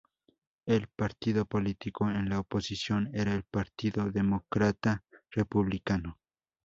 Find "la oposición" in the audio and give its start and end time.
2.27-3.11